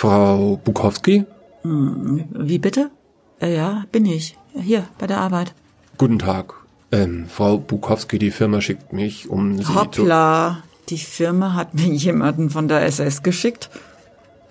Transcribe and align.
Frau 0.00 0.58
Bukowski? 0.64 1.26
Wie 1.62 2.58
bitte? 2.58 2.90
Äh, 3.38 3.54
ja, 3.54 3.84
bin 3.92 4.06
ich. 4.06 4.34
Hier, 4.54 4.88
bei 4.96 5.06
der 5.06 5.18
Arbeit. 5.18 5.52
Guten 5.98 6.18
Tag. 6.18 6.54
Ähm, 6.90 7.26
Frau 7.28 7.58
Bukowski, 7.58 8.18
die 8.18 8.30
Firma 8.30 8.62
schickt 8.62 8.94
mich, 8.94 9.28
um 9.28 9.58
Sie 9.58 9.64
zu... 9.64 9.74
Hoppla. 9.74 10.62
Die 10.88 10.96
Firma 10.96 11.52
hat 11.52 11.74
mir 11.74 11.84
jemanden 11.92 12.48
von 12.48 12.66
der 12.66 12.80
SS 12.86 13.22
geschickt. 13.22 13.68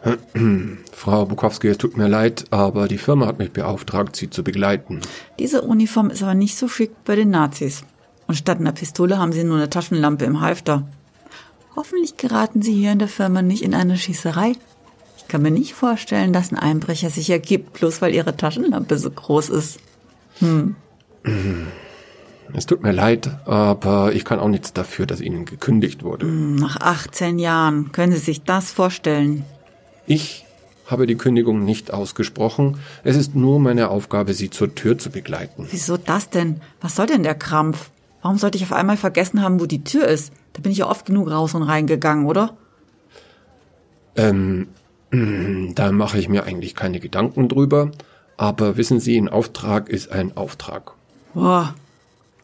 Frau 0.92 1.26
Bukowski, 1.26 1.70
es 1.70 1.80
tut 1.80 1.98
mir 1.98 2.08
leid, 2.08 2.46
aber 2.52 2.88
die 2.88 3.00
Firma 3.00 3.26
hat 3.26 3.40
mich 3.40 3.52
beauftragt, 3.52 4.18
Sie 4.18 4.30
zu 4.30 4.44
begleiten. 4.44 5.02
Diese 5.40 5.64
Uniform 5.64 6.12
ist 6.12 6.22
aber 6.22 6.36
nicht 6.36 6.60
so 6.60 6.68
schick 6.68 6.92
bei 7.06 7.16
den 7.16 7.32
Nazis. 7.32 7.84
Und 8.28 8.36
statt 8.36 8.60
einer 8.60 8.74
Pistole 8.74 9.18
haben 9.18 9.32
sie 9.32 9.44
nur 9.44 9.58
eine 9.58 9.72
Taschenlampe 9.72 10.26
im 10.26 10.42
Halfter. 10.42 10.88
Hoffentlich 11.76 12.18
geraten 12.18 12.62
sie 12.62 12.76
hier 12.76 12.92
in 12.92 13.00
der 13.00 13.08
Firma 13.08 13.42
nicht 13.42 13.64
in 13.64 13.74
eine 13.74 13.98
Schießerei. 13.98 14.54
Ich 15.30 15.32
kann 15.32 15.44
mir 15.44 15.52
nicht 15.52 15.76
vorstellen, 15.76 16.34
dass 16.34 16.52
ein 16.52 16.58
Einbrecher 16.58 17.12
sich 17.12 17.30
ergibt, 17.30 17.74
bloß 17.74 18.02
weil 18.02 18.16
ihre 18.16 18.36
Taschenlampe 18.36 18.98
so 18.98 19.12
groß 19.12 19.50
ist. 19.50 19.80
Es 22.52 22.66
tut 22.66 22.82
mir 22.82 22.94
leid, 22.94 23.30
aber 23.46 24.12
ich 24.14 24.26
kann 24.26 24.40
auch 24.40 24.48
nichts 24.48 24.74
dafür, 24.74 25.06
dass 25.06 25.22
Ihnen 25.22 25.46
gekündigt 25.46 26.02
wurde. 26.02 26.26
Nach 26.26 26.78
18 26.78 27.38
Jahren 27.38 27.92
können 27.92 28.12
Sie 28.12 28.18
sich 28.18 28.42
das 28.42 28.72
vorstellen. 28.72 29.46
Ich 30.08 30.46
habe 30.88 31.06
die 31.06 31.16
Kündigung 31.16 31.64
nicht 31.64 31.94
ausgesprochen. 31.94 32.80
Es 33.04 33.16
ist 33.16 33.36
nur 33.36 33.60
meine 33.60 33.90
Aufgabe, 33.90 34.34
Sie 34.34 34.50
zur 34.50 34.74
Tür 34.74 34.98
zu 34.98 35.12
begleiten. 35.12 35.68
Wieso 35.70 35.96
das 35.98 36.32
denn? 36.32 36.60
Was 36.82 36.96
soll 36.96 37.06
denn 37.06 37.22
der 37.22 37.36
Krampf? 37.36 37.92
Warum 38.24 38.40
sollte 38.40 38.58
ich 38.58 38.64
auf 38.64 38.74
einmal 38.74 38.98
vergessen 38.98 39.44
haben, 39.44 39.60
wo 39.60 39.68
die 39.68 39.84
Tür 39.84 40.08
ist? 40.08 40.34
Da 40.54 40.62
bin 40.64 40.72
ich 40.72 40.80
ja 40.80 40.90
oft 40.90 41.06
genug 41.06 41.30
raus 41.30 41.54
und 41.54 41.62
reingegangen, 41.62 42.26
oder? 42.26 42.58
Ähm, 44.16 44.70
da 45.12 45.92
mache 45.92 46.20
ich 46.20 46.30
mir 46.30 46.44
eigentlich 46.44 46.76
keine 46.76 47.00
Gedanken 47.00 47.50
drüber. 47.50 47.92
Aber 48.38 48.78
wissen 48.78 49.00
Sie, 49.00 49.18
ein 49.18 49.28
Auftrag 49.28 49.90
ist 49.90 50.12
ein 50.12 50.38
Auftrag. 50.38 50.94
Boah, 51.34 51.76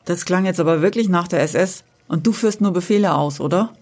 das 0.03 0.25
klang 0.25 0.45
jetzt 0.45 0.59
aber 0.59 0.81
wirklich 0.81 1.09
nach 1.09 1.27
der 1.27 1.41
SS. 1.41 1.83
Und 2.07 2.27
du 2.27 2.33
führst 2.33 2.61
nur 2.61 2.73
Befehle 2.73 3.15
aus, 3.15 3.39
oder? 3.39 3.73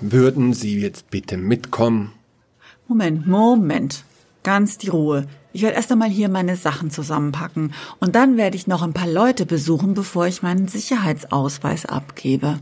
Würden 0.00 0.52
Sie 0.52 0.80
jetzt 0.80 1.10
bitte 1.10 1.36
mitkommen? 1.36 2.12
Moment, 2.88 3.26
Moment. 3.26 4.04
Ganz 4.42 4.76
die 4.76 4.88
Ruhe. 4.88 5.26
Ich 5.52 5.62
werde 5.62 5.76
erst 5.76 5.92
einmal 5.92 6.10
hier 6.10 6.28
meine 6.28 6.56
Sachen 6.56 6.90
zusammenpacken. 6.90 7.72
Und 8.00 8.14
dann 8.14 8.36
werde 8.36 8.56
ich 8.56 8.66
noch 8.66 8.82
ein 8.82 8.94
paar 8.94 9.08
Leute 9.08 9.46
besuchen, 9.46 9.94
bevor 9.94 10.26
ich 10.26 10.42
meinen 10.42 10.66
Sicherheitsausweis 10.66 11.86
abgebe. 11.86 12.58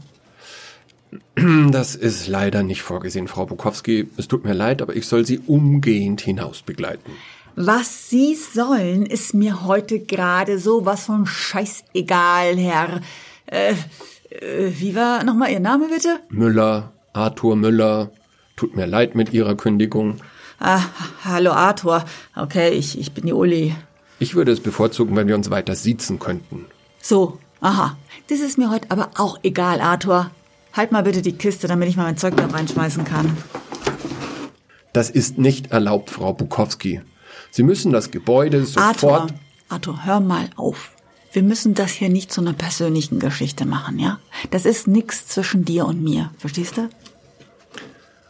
Das 1.71 1.95
ist 1.95 2.29
leider 2.29 2.63
nicht 2.63 2.83
vorgesehen, 2.83 3.29
Frau 3.29 3.47
Bukowski. 3.47 4.09
Es 4.17 4.29
tut 4.29 4.45
mir 4.45 4.53
leid, 4.53 4.83
aber 4.83 4.95
ich 4.95 5.07
soll 5.07 5.25
Sie 5.25 5.39
umgehend 5.39 6.21
hinaus 6.21 6.63
begleiten. 6.63 7.13
Was 7.57 8.09
Sie 8.09 8.35
sollen, 8.37 9.07
ist 9.07 9.35
mir 9.35 9.65
heute 9.65 10.01
gerade 10.01 10.59
so 10.59 10.87
was 10.87 11.07
von 11.07 11.27
scheißegal, 11.27 12.57
Herr. 12.57 13.01
Äh, 13.47 13.75
äh, 14.31 14.71
wie 14.79 14.95
war 14.95 15.25
nochmal 15.25 15.51
Ihr 15.51 15.61
Name, 15.61 15.89
bitte? 15.89 16.21
Müller, 16.29 16.93
Arthur 17.13 17.57
Müller, 17.57 18.11
tut 18.57 18.77
mir 18.77 18.87
leid 18.87 19.15
mit 19.15 19.33
Ihrer 19.33 19.57
Kündigung. 19.57 20.17
Ah, 20.61 20.83
hallo 21.25 21.53
Arthur. 21.53 22.05
Okay, 22.37 22.71
ich, 22.71 22.99
ich 22.99 23.13
bin 23.13 23.27
die 23.27 23.33
Uli. 23.33 23.75
Ich 24.19 24.35
würde 24.35 24.53
es 24.53 24.61
bevorzugen, 24.61 25.17
wenn 25.17 25.27
wir 25.27 25.35
uns 25.35 25.51
weiter 25.51 25.75
siezen 25.75 26.19
könnten. 26.19 26.67
So, 27.01 27.39
aha. 27.61 27.97
Das 28.29 28.41
ist 28.41 28.59
mir 28.59 28.71
heute 28.71 28.91
aber 28.91 29.11
auch 29.17 29.39
egal, 29.43 29.81
Arthur. 29.81 30.31
Halt 30.73 30.93
mal 30.93 31.03
bitte 31.03 31.23
die 31.23 31.33
Kiste, 31.33 31.67
damit 31.67 31.89
ich 31.89 31.97
mal 31.97 32.05
mein 32.05 32.17
Zeug 32.17 32.37
da 32.37 32.47
reinschmeißen 32.47 33.05
kann. 33.05 33.37
Das 34.93 35.11
ist 35.11 35.39
nicht 35.39 35.71
erlaubt, 35.73 36.11
Frau 36.11 36.33
Bukowski. 36.33 37.01
Sie 37.51 37.63
müssen 37.63 37.93
das 37.93 38.11
Gebäude 38.11 38.59
Arthur, 38.77 39.11
sofort. 39.11 39.35
Arthur, 39.69 40.05
hör 40.05 40.21
mal 40.21 40.51
auf. 40.57 40.93
Wir 41.33 41.43
müssen 41.43 41.75
das 41.75 41.93
hier 41.93 42.09
nicht 42.09 42.33
zu 42.33 42.41
einer 42.41 42.53
persönlichen 42.53 43.21
Geschichte 43.21 43.65
machen, 43.65 43.99
ja? 43.99 44.19
Das 44.51 44.65
ist 44.65 44.89
nix 44.89 45.29
zwischen 45.29 45.65
dir 45.65 45.87
und 45.87 46.03
mir, 46.03 46.31
verstehst 46.39 46.77
du? 46.77 46.89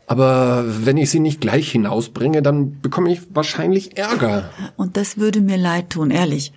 Aber 0.07 0.65
wenn 0.67 0.97
ich 0.97 1.11
Sie 1.11 1.21
nicht 1.21 1.41
gleich 1.41 1.71
hinausbringe, 1.71 2.43
dann 2.43 2.81
bekomme 2.81 3.13
ich 3.13 3.21
wahrscheinlich 3.33 3.97
Ärger. 3.97 4.51
Und 4.77 4.97
das 4.97 5.19
würde 5.19 5.41
mir 5.41 5.57
leid 5.57 5.91
tun, 5.91 6.11
ehrlich. 6.11 6.53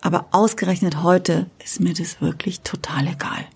Aber 0.00 0.26
ausgerechnet 0.32 1.02
heute 1.02 1.46
ist 1.64 1.80
mir 1.80 1.94
das 1.94 2.20
wirklich 2.20 2.60
total 2.60 3.06
egal. 3.06 3.46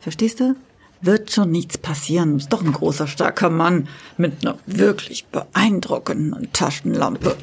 Verstehst 0.00 0.40
du? 0.40 0.54
Wird 1.00 1.30
schon 1.30 1.50
nichts 1.50 1.78
passieren. 1.78 2.30
Du 2.30 2.36
bist 2.36 2.52
doch 2.52 2.62
ein 2.62 2.72
großer, 2.72 3.06
starker 3.06 3.50
Mann 3.50 3.88
mit 4.16 4.44
einer 4.44 4.58
wirklich 4.66 5.26
beeindruckenden 5.26 6.52
Taschenlampe. 6.52 7.36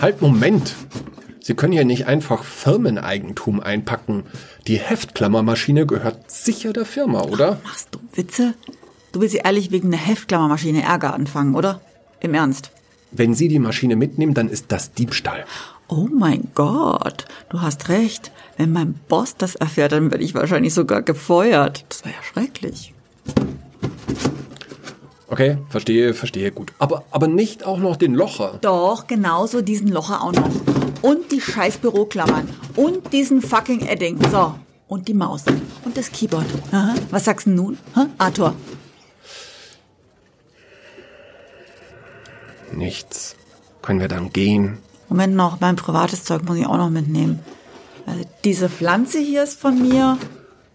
Halt, 0.00 0.22
Moment. 0.22 0.74
Sie 1.40 1.54
können 1.54 1.72
hier 1.72 1.84
nicht 1.84 2.06
einfach 2.06 2.42
Firmeneigentum 2.42 3.60
einpacken. 3.60 4.24
Die 4.66 4.78
Heftklammermaschine 4.78 5.86
gehört 5.86 6.30
sicher 6.30 6.72
der 6.72 6.86
Firma, 6.86 7.22
oder? 7.22 7.60
Machst 7.64 7.88
du 7.90 7.98
Witze? 8.14 8.54
Du 9.12 9.20
willst 9.20 9.32
sie 9.32 9.42
ehrlich 9.44 9.70
wegen 9.70 9.88
einer 9.88 10.02
Heftklammermaschine 10.02 10.82
Ärger 10.82 11.12
anfangen, 11.12 11.54
oder? 11.54 11.80
Im 12.20 12.32
Ernst? 12.32 12.70
Wenn 13.10 13.34
Sie 13.34 13.48
die 13.48 13.58
Maschine 13.58 13.94
mitnehmen, 13.94 14.34
dann 14.34 14.48
ist 14.48 14.72
das 14.72 14.92
Diebstahl. 14.92 15.44
Oh 15.88 16.08
mein 16.10 16.48
Gott, 16.54 17.26
du 17.50 17.60
hast 17.60 17.88
recht. 17.88 18.32
Wenn 18.56 18.72
mein 18.72 18.94
Boss 19.08 19.36
das 19.36 19.54
erfährt, 19.54 19.92
dann 19.92 20.10
werde 20.10 20.24
ich 20.24 20.34
wahrscheinlich 20.34 20.72
sogar 20.72 21.02
gefeuert. 21.02 21.84
Das 21.88 22.04
wäre 22.04 22.14
ja 22.14 22.22
schrecklich. 22.22 22.94
Okay, 25.28 25.58
verstehe, 25.68 26.14
verstehe, 26.14 26.52
gut. 26.52 26.72
Aber, 26.78 27.04
aber 27.10 27.26
nicht 27.26 27.64
auch 27.64 27.78
noch 27.78 27.96
den 27.96 28.14
Locher. 28.14 28.58
Doch, 28.60 29.06
genauso 29.06 29.62
diesen 29.62 29.88
Locher 29.88 30.22
auch 30.22 30.32
noch. 30.32 30.50
Und 31.02 31.32
die 31.32 31.40
scheiß 31.40 31.78
Büroklammern. 31.78 32.48
Und 32.76 33.12
diesen 33.12 33.42
fucking 33.42 33.86
Edding. 33.86 34.18
So. 34.30 34.54
Und 34.86 35.08
die 35.08 35.14
Maus. 35.14 35.44
Und 35.84 35.96
das 35.96 36.10
Keyboard. 36.12 36.46
Aha. 36.72 36.94
Was 37.10 37.24
sagst 37.24 37.46
du 37.46 37.50
nun, 37.50 37.78
Hä? 37.94 38.02
Arthur? 38.16 38.54
Nichts. 42.72 43.36
Können 43.82 44.00
wir 44.00 44.08
dann 44.08 44.32
gehen? 44.32 44.78
Moment 45.08 45.34
noch, 45.34 45.60
mein 45.60 45.76
privates 45.76 46.24
Zeug 46.24 46.44
muss 46.44 46.56
ich 46.56 46.66
auch 46.66 46.76
noch 46.76 46.90
mitnehmen. 46.90 47.40
Also 48.06 48.22
diese 48.44 48.68
Pflanze 48.68 49.18
hier 49.18 49.42
ist 49.44 49.58
von 49.58 49.80
mir. 49.80 50.18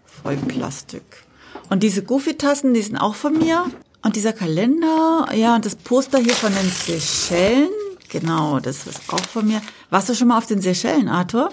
Voll 0.04 0.36
Plastik. 0.36 1.24
Und 1.68 1.82
diese 1.82 2.02
Goofy-Tassen, 2.02 2.74
die 2.74 2.82
sind 2.82 2.96
auch 2.96 3.14
von 3.14 3.38
mir. 3.38 3.64
Und 4.02 4.16
dieser 4.16 4.32
Kalender, 4.32 5.28
ja, 5.34 5.54
und 5.54 5.66
das 5.66 5.76
Poster 5.76 6.18
hier 6.18 6.34
von 6.34 6.52
den 6.52 6.70
Seychellen. 6.70 7.68
Genau, 8.08 8.58
das 8.58 8.86
ist 8.86 9.00
auch 9.08 9.20
von 9.20 9.46
mir. 9.46 9.62
Warst 9.90 10.08
du 10.08 10.14
schon 10.14 10.28
mal 10.28 10.38
auf 10.38 10.46
den 10.46 10.60
Seychellen, 10.60 11.08
Arthur? 11.08 11.50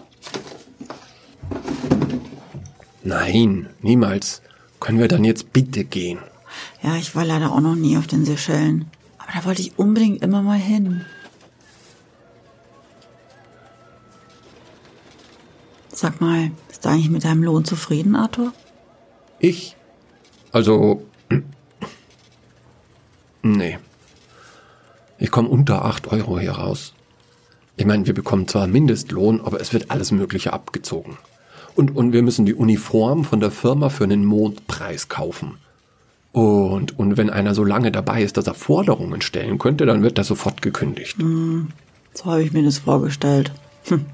Nein, 3.03 3.69
niemals. 3.81 4.41
Können 4.79 4.99
wir 4.99 5.07
dann 5.07 5.23
jetzt 5.23 5.53
bitte 5.53 5.83
gehen? 5.83 6.19
Ja, 6.81 6.95
ich 6.95 7.15
war 7.15 7.25
leider 7.25 7.51
auch 7.51 7.59
noch 7.59 7.75
nie 7.75 7.97
auf 7.97 8.07
den 8.07 8.25
Seychellen. 8.25 8.89
Aber 9.17 9.31
da 9.33 9.45
wollte 9.45 9.61
ich 9.61 9.77
unbedingt 9.77 10.23
immer 10.23 10.41
mal 10.41 10.57
hin. 10.57 11.05
Sag 15.97 16.21
mal, 16.21 16.51
bist 16.67 16.85
du 16.85 16.89
eigentlich 16.89 17.09
mit 17.09 17.23
deinem 17.23 17.41
Lohn 17.41 17.65
zufrieden, 17.65 18.15
Arthur? 18.15 18.53
Ich? 19.39 19.75
Also. 20.51 21.03
Nee. 23.41 23.79
Ich 25.17 25.31
komme 25.31 25.47
unter 25.47 25.85
8 25.85 26.11
Euro 26.11 26.37
hier 26.37 26.51
raus. 26.51 26.93
Ich 27.77 27.85
meine, 27.85 28.05
wir 28.05 28.13
bekommen 28.13 28.47
zwar 28.47 28.67
Mindestlohn, 28.67 29.41
aber 29.41 29.61
es 29.61 29.73
wird 29.73 29.89
alles 29.89 30.11
Mögliche 30.11 30.53
abgezogen. 30.53 31.17
Und, 31.75 31.95
und 31.95 32.11
wir 32.11 32.21
müssen 32.21 32.45
die 32.45 32.53
Uniform 32.53 33.23
von 33.23 33.39
der 33.39 33.51
Firma 33.51 33.89
für 33.89 34.03
einen 34.03 34.25
Mondpreis 34.25 35.07
kaufen. 35.07 35.57
Und, 36.31 36.99
und 36.99 37.17
wenn 37.17 37.29
einer 37.31 37.55
so 37.55 37.63
lange 37.63 37.91
dabei 37.91 38.21
ist, 38.21 38.37
dass 38.37 38.45
er 38.47 38.53
Forderungen 38.53 39.21
stellen 39.21 39.57
könnte, 39.57 39.85
dann 39.85 40.03
wird 40.03 40.17
er 40.17 40.25
sofort 40.25 40.61
gekündigt. 40.61 41.17
So 42.13 42.25
habe 42.25 42.43
ich 42.43 42.51
mir 42.51 42.63
das 42.63 42.79
vorgestellt. 42.79 43.51
Hm. 43.85 44.05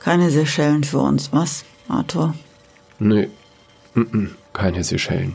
Keine 0.00 0.30
Seychellen 0.30 0.82
für 0.82 0.98
uns, 0.98 1.32
was, 1.32 1.64
Arthur? 1.88 2.34
Nee, 2.98 3.28
mm 3.94 4.00
-mm, 4.00 4.28
keine 4.52 4.82
Seychellen. 4.82 5.34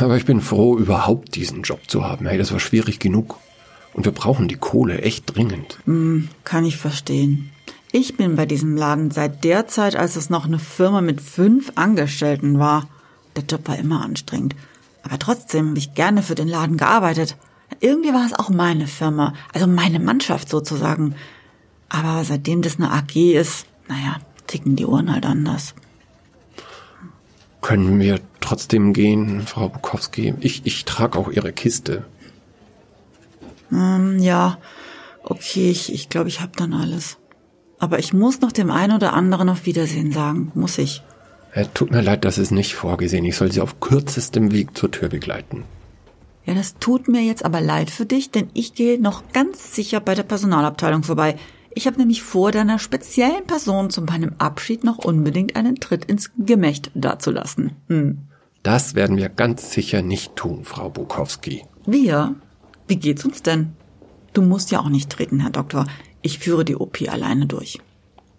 Aber 0.00 0.16
ich 0.16 0.24
bin 0.24 0.40
froh, 0.40 0.76
überhaupt 0.76 1.36
diesen 1.36 1.62
Job 1.62 1.88
zu 1.88 2.04
haben. 2.04 2.26
Hey, 2.26 2.38
das 2.38 2.52
war 2.52 2.60
schwierig 2.60 2.98
genug. 2.98 3.38
Und 3.94 4.04
wir 4.04 4.12
brauchen 4.12 4.48
die 4.48 4.56
Kohle 4.56 5.02
echt 5.02 5.36
dringend. 5.36 5.78
Kann 6.44 6.64
ich 6.64 6.76
verstehen. 6.76 7.50
Ich 7.92 8.16
bin 8.16 8.36
bei 8.36 8.46
diesem 8.46 8.76
Laden 8.76 9.10
seit 9.10 9.44
der 9.44 9.68
Zeit, 9.68 9.96
als 9.96 10.16
es 10.16 10.30
noch 10.30 10.46
eine 10.46 10.58
Firma 10.58 11.00
mit 11.00 11.20
fünf 11.20 11.72
Angestellten 11.74 12.58
war. 12.58 12.88
Der 13.36 13.44
Job 13.44 13.68
war 13.68 13.78
immer 13.78 14.02
anstrengend. 14.02 14.56
Aber 15.02 15.18
trotzdem 15.18 15.68
habe 15.70 15.78
ich 15.78 15.94
gerne 15.94 16.22
für 16.22 16.34
den 16.34 16.48
Laden 16.48 16.78
gearbeitet. 16.78 17.36
Irgendwie 17.80 18.12
war 18.14 18.24
es 18.24 18.32
auch 18.32 18.48
meine 18.48 18.86
Firma, 18.86 19.34
also 19.52 19.66
meine 19.66 20.00
Mannschaft 20.00 20.48
sozusagen. 20.48 21.14
Aber 21.92 22.24
seitdem 22.24 22.62
das 22.62 22.76
eine 22.78 22.90
AG 22.90 23.14
ist, 23.16 23.66
naja, 23.86 24.16
ticken 24.46 24.76
die 24.76 24.86
Uhren 24.86 25.12
halt 25.12 25.26
anders. 25.26 25.74
Können 27.60 28.00
wir 28.00 28.18
trotzdem 28.40 28.94
gehen, 28.94 29.42
Frau 29.42 29.68
Bukowski. 29.68 30.34
Ich, 30.40 30.62
ich 30.64 30.86
trage 30.86 31.18
auch 31.18 31.30
Ihre 31.30 31.52
Kiste. 31.52 32.04
Ähm, 33.70 34.18
ja, 34.20 34.58
okay, 35.22 35.70
ich, 35.70 35.92
ich 35.92 36.08
glaube, 36.08 36.28
ich 36.28 36.40
habe 36.40 36.52
dann 36.56 36.72
alles. 36.72 37.18
Aber 37.78 37.98
ich 37.98 38.14
muss 38.14 38.40
noch 38.40 38.52
dem 38.52 38.70
einen 38.70 38.96
oder 38.96 39.12
anderen 39.12 39.50
auf 39.50 39.66
Wiedersehen 39.66 40.12
sagen. 40.12 40.50
Muss 40.54 40.78
ich. 40.78 41.02
Äh, 41.52 41.66
tut 41.74 41.90
mir 41.90 42.00
leid, 42.00 42.24
das 42.24 42.38
ist 42.38 42.52
nicht 42.52 42.74
vorgesehen. 42.74 43.26
Ich 43.26 43.36
soll 43.36 43.52
Sie 43.52 43.60
auf 43.60 43.80
kürzestem 43.80 44.50
Weg 44.50 44.78
zur 44.78 44.90
Tür 44.90 45.10
begleiten. 45.10 45.64
Ja, 46.46 46.54
das 46.54 46.74
tut 46.78 47.06
mir 47.06 47.20
jetzt 47.20 47.44
aber 47.44 47.60
leid 47.60 47.90
für 47.90 48.06
dich, 48.06 48.30
denn 48.30 48.48
ich 48.54 48.74
gehe 48.74 49.00
noch 49.00 49.24
ganz 49.34 49.74
sicher 49.74 50.00
bei 50.00 50.14
der 50.14 50.22
Personalabteilung 50.22 51.02
vorbei. 51.02 51.36
Ich 51.74 51.86
habe 51.86 51.98
nämlich 51.98 52.22
vor, 52.22 52.52
deiner 52.52 52.78
speziellen 52.78 53.46
Person 53.46 53.90
zu 53.90 54.02
meinem 54.02 54.34
Abschied 54.38 54.84
noch 54.84 54.98
unbedingt 54.98 55.56
einen 55.56 55.76
Tritt 55.76 56.04
ins 56.04 56.30
Gemächt 56.38 56.90
dazulassen. 56.94 57.72
Hm. 57.88 58.18
Das 58.62 58.94
werden 58.94 59.16
wir 59.16 59.28
ganz 59.28 59.72
sicher 59.72 60.02
nicht 60.02 60.36
tun, 60.36 60.64
Frau 60.64 60.90
Bukowski. 60.90 61.64
Wir? 61.86 62.36
Wie 62.86 62.96
geht's 62.96 63.24
uns 63.24 63.42
denn? 63.42 63.72
Du 64.32 64.42
musst 64.42 64.70
ja 64.70 64.80
auch 64.80 64.88
nicht 64.88 65.10
treten, 65.10 65.40
Herr 65.40 65.50
Doktor. 65.50 65.86
Ich 66.22 66.38
führe 66.38 66.64
die 66.64 66.76
OP 66.76 67.02
alleine 67.08 67.46
durch. 67.46 67.80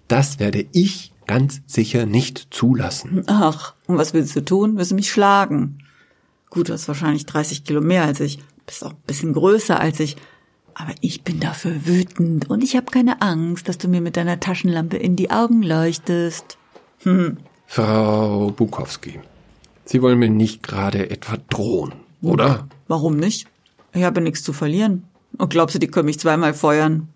Das 0.07 0.39
werde 0.39 0.65
ich 0.71 1.11
ganz 1.27 1.61
sicher 1.65 2.05
nicht 2.05 2.47
zulassen. 2.51 3.23
Ach, 3.27 3.73
und 3.87 3.97
was 3.97 4.13
willst 4.13 4.35
du 4.35 4.45
tun? 4.45 4.77
Willst 4.77 4.91
du 4.91 4.95
mich 4.95 5.11
schlagen? 5.11 5.79
Gut, 6.49 6.69
du 6.69 6.73
hast 6.73 6.87
wahrscheinlich 6.87 7.25
30 7.25 7.63
Kilo 7.63 7.81
mehr 7.81 8.03
als 8.03 8.19
ich. 8.19 8.39
Bist 8.65 8.85
auch 8.85 8.91
ein 8.91 9.01
bisschen 9.07 9.33
größer 9.33 9.79
als 9.79 9.99
ich. 9.99 10.17
Aber 10.75 10.93
ich 11.01 11.23
bin 11.23 11.39
dafür 11.39 11.85
wütend 11.85 12.49
und 12.49 12.63
ich 12.63 12.75
habe 12.75 12.87
keine 12.91 13.21
Angst, 13.21 13.69
dass 13.69 13.77
du 13.77 13.87
mir 13.87 14.01
mit 14.01 14.17
deiner 14.17 14.39
Taschenlampe 14.39 14.97
in 14.97 15.15
die 15.15 15.29
Augen 15.29 15.61
leuchtest. 15.61 16.57
Hm. 17.03 17.37
Frau 17.67 18.51
Bukowski, 18.51 19.19
Sie 19.85 20.01
wollen 20.01 20.19
mir 20.19 20.29
nicht 20.29 20.63
gerade 20.63 21.09
etwa 21.09 21.37
drohen, 21.49 21.93
oder? 22.21 22.67
Warum 22.87 23.17
nicht? 23.17 23.47
Ich 23.93 24.03
habe 24.03 24.21
nichts 24.21 24.43
zu 24.43 24.53
verlieren. 24.53 25.03
Und 25.37 25.49
glaubst 25.49 25.75
du, 25.75 25.79
die 25.79 25.87
können 25.87 26.05
mich 26.05 26.19
zweimal 26.19 26.53
feuern? 26.53 27.09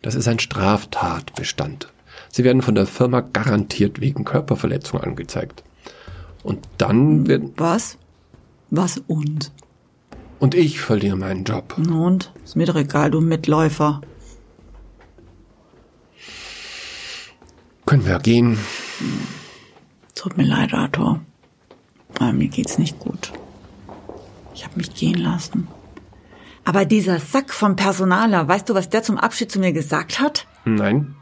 Das 0.00 0.14
ist 0.14 0.26
ein 0.26 0.38
Straftatbestand. 0.38 1.92
Sie 2.30 2.44
werden 2.44 2.62
von 2.62 2.74
der 2.74 2.86
Firma 2.86 3.20
garantiert 3.20 4.00
wegen 4.00 4.24
Körperverletzung 4.24 5.00
angezeigt. 5.00 5.62
Und 6.42 6.66
dann 6.78 7.26
werden... 7.28 7.52
Was? 7.56 7.98
Was 8.70 8.98
und? 9.06 9.52
Und 10.42 10.56
ich 10.56 10.80
verliere 10.80 11.14
meinen 11.14 11.44
Job. 11.44 11.76
Und? 11.78 12.32
Ist 12.44 12.56
mir 12.56 12.66
doch 12.66 12.74
egal, 12.74 13.12
du 13.12 13.20
Mitläufer. 13.20 14.00
Können 17.86 18.04
wir 18.04 18.18
gehen? 18.18 18.58
Tut 20.16 20.36
mir 20.36 20.42
leid, 20.42 20.74
Arthur. 20.74 21.20
Aber 22.18 22.32
mir 22.32 22.48
geht's 22.48 22.76
nicht 22.76 22.98
gut. 22.98 23.32
Ich 24.52 24.64
habe 24.64 24.78
mich 24.78 24.92
gehen 24.92 25.14
lassen. 25.14 25.68
Aber 26.64 26.86
dieser 26.86 27.20
Sack 27.20 27.54
vom 27.54 27.76
Personaler, 27.76 28.48
weißt 28.48 28.68
du, 28.68 28.74
was 28.74 28.88
der 28.88 29.04
zum 29.04 29.18
Abschied 29.18 29.52
zu 29.52 29.60
mir 29.60 29.72
gesagt 29.72 30.18
hat? 30.18 30.48
Nein. 30.64 31.14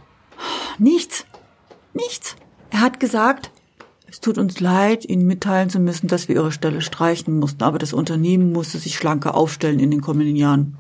Nichts. 0.79 1.27
Nichts. 1.93 2.37
Er 2.71 2.81
hat 2.81 3.01
gesagt, 3.01 3.51
es 4.11 4.21
tut 4.21 4.39
uns 4.39 4.61
leid, 4.61 5.09
Ihnen 5.09 5.27
mitteilen 5.27 5.71
zu 5.71 5.79
müssen, 5.79 6.09
dass 6.09 6.29
wir 6.29 6.37
Ihre 6.37 6.53
Stelle 6.53 6.81
streichen 6.81 7.39
mussten, 7.39 7.63
aber 7.63 7.79
das 7.79 7.93
Unternehmen 7.93 8.53
musste 8.53 8.79
sich 8.79 8.97
schlanker 8.97 9.35
aufstellen 9.35 9.79
in 9.79 9.91
den 9.91 10.01
kommenden 10.01 10.37
Jahren. 10.37 10.77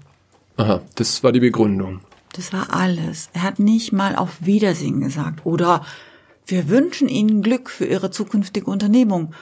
Aha, 0.57 0.83
das 0.97 1.23
war 1.23 1.33
die 1.33 1.41
Begründung. 1.41 2.01
Das 2.33 2.53
war 2.53 2.75
alles. 2.75 3.31
Er 3.33 3.43
hat 3.43 3.59
nicht 3.59 3.93
mal 3.93 4.17
auf 4.17 4.37
Wiedersehen 4.41 5.01
gesagt. 5.01 5.45
Oder 5.45 5.85
wir 6.47 6.69
wünschen 6.69 7.09
Ihnen 7.09 7.43
Glück 7.43 7.71
für 7.71 7.87
Ihre 7.87 8.11
zukünftige 8.11 8.67
Unternehmung. 8.67 9.35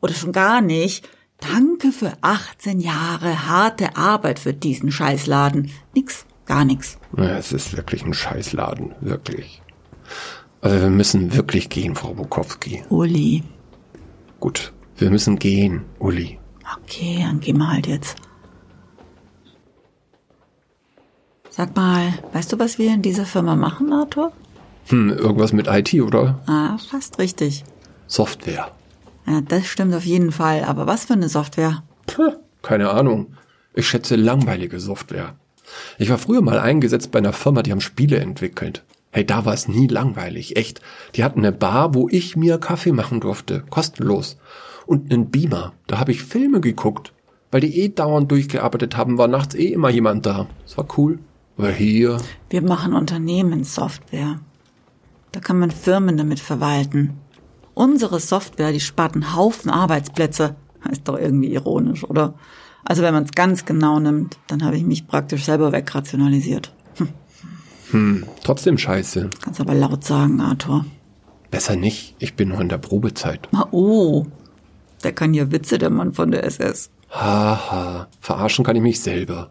Oder 0.00 0.14
schon 0.14 0.32
gar 0.32 0.60
nicht. 0.60 1.08
Danke 1.38 1.92
für 1.92 2.12
18 2.22 2.80
Jahre 2.80 3.46
harte 3.46 3.96
Arbeit 3.96 4.38
für 4.38 4.54
diesen 4.54 4.90
Scheißladen. 4.90 5.70
Nix, 5.94 6.24
gar 6.46 6.64
nix. 6.64 6.98
Ja, 7.16 7.36
es 7.36 7.52
ist 7.52 7.76
wirklich 7.76 8.04
ein 8.04 8.14
Scheißladen, 8.14 8.94
wirklich. 9.00 9.62
Also 10.60 10.80
wir 10.80 10.90
müssen 10.90 11.34
wirklich 11.34 11.68
gehen, 11.68 11.94
Frau 11.94 12.14
Bukowski. 12.14 12.82
Uli. 12.88 13.42
Gut, 14.40 14.72
wir 14.96 15.10
müssen 15.10 15.38
gehen, 15.38 15.84
Uli. 15.98 16.38
Okay, 16.82 17.18
dann 17.20 17.40
gehen 17.40 17.58
wir 17.58 17.70
halt 17.70 17.86
jetzt. 17.86 18.16
Sag 21.50 21.74
mal, 21.74 22.12
weißt 22.32 22.52
du, 22.52 22.58
was 22.58 22.78
wir 22.78 22.92
in 22.92 23.02
dieser 23.02 23.24
Firma 23.24 23.56
machen, 23.56 23.92
Arthur? 23.92 24.32
Hm, 24.88 25.10
irgendwas 25.10 25.52
mit 25.52 25.66
IT, 25.68 25.94
oder? 25.94 26.40
Ah, 26.46 26.76
fast 26.78 27.18
richtig. 27.18 27.64
Software. 28.06 28.70
Ja, 29.26 29.40
das 29.40 29.66
stimmt 29.66 29.94
auf 29.94 30.04
jeden 30.04 30.32
Fall. 30.32 30.64
Aber 30.64 30.86
was 30.86 31.06
für 31.06 31.14
eine 31.14 31.28
Software? 31.28 31.82
Puh, 32.06 32.32
keine 32.62 32.90
Ahnung. 32.90 33.34
Ich 33.74 33.88
schätze 33.88 34.16
langweilige 34.16 34.80
Software. 34.80 35.34
Ich 35.98 36.10
war 36.10 36.18
früher 36.18 36.42
mal 36.42 36.58
eingesetzt 36.58 37.10
bei 37.10 37.18
einer 37.18 37.32
Firma, 37.32 37.62
die 37.62 37.72
haben 37.72 37.80
Spiele 37.80 38.18
entwickelt. 38.18 38.84
Hey, 39.16 39.24
da 39.24 39.46
war 39.46 39.54
es 39.54 39.66
nie 39.66 39.86
langweilig, 39.86 40.56
echt. 40.56 40.82
Die 41.14 41.24
hatten 41.24 41.38
eine 41.38 41.50
Bar, 41.50 41.94
wo 41.94 42.06
ich 42.06 42.36
mir 42.36 42.58
Kaffee 42.58 42.92
machen 42.92 43.20
durfte, 43.20 43.64
kostenlos. 43.70 44.36
Und 44.84 45.10
einen 45.10 45.30
Beamer, 45.30 45.72
da 45.86 45.98
habe 45.98 46.12
ich 46.12 46.22
Filme 46.22 46.60
geguckt. 46.60 47.14
Weil 47.50 47.62
die 47.62 47.80
eh 47.80 47.88
dauernd 47.88 48.30
durchgearbeitet 48.30 48.98
haben, 48.98 49.16
war 49.16 49.26
nachts 49.26 49.54
eh 49.54 49.72
immer 49.72 49.88
jemand 49.88 50.26
da. 50.26 50.48
Das 50.64 50.76
war 50.76 50.86
cool. 50.98 51.18
Aber 51.56 51.70
hier. 51.70 52.18
Wir 52.50 52.60
machen 52.60 52.92
Unternehmenssoftware. 52.92 54.38
Da 55.32 55.40
kann 55.40 55.60
man 55.60 55.70
Firmen 55.70 56.18
damit 56.18 56.38
verwalten. 56.38 57.14
Unsere 57.72 58.20
Software, 58.20 58.72
die 58.72 58.80
spart 58.80 59.14
einen 59.14 59.34
Haufen 59.34 59.70
Arbeitsplätze. 59.70 60.56
Ist 60.90 61.08
doch 61.08 61.16
irgendwie 61.16 61.54
ironisch, 61.54 62.04
oder? 62.04 62.34
Also 62.84 63.02
wenn 63.02 63.14
man 63.14 63.24
es 63.24 63.32
ganz 63.32 63.64
genau 63.64 63.98
nimmt, 63.98 64.36
dann 64.46 64.62
habe 64.62 64.76
ich 64.76 64.84
mich 64.84 65.06
praktisch 65.06 65.46
selber 65.46 65.72
wegrationalisiert. 65.72 66.75
Hm. 67.90 68.24
Trotzdem 68.42 68.78
scheiße. 68.78 69.30
Kannst 69.42 69.60
aber 69.60 69.74
laut 69.74 70.04
sagen, 70.04 70.40
Arthur. 70.40 70.84
Besser 71.50 71.76
nicht. 71.76 72.16
Ich 72.18 72.34
bin 72.34 72.48
noch 72.48 72.60
in 72.60 72.68
der 72.68 72.78
Probezeit. 72.78 73.48
Oh, 73.70 74.26
der 75.04 75.12
kann 75.12 75.34
ja 75.34 75.50
Witze, 75.52 75.78
der 75.78 75.90
Mann 75.90 76.12
von 76.12 76.30
der 76.30 76.44
SS. 76.44 76.90
Haha, 77.10 78.08
verarschen 78.20 78.64
kann 78.64 78.76
ich 78.76 78.82
mich 78.82 79.00
selber. 79.00 79.50